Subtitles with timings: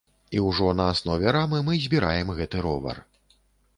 [0.37, 2.97] І ўжо на аснове рамы мы збіраем гэты ровар.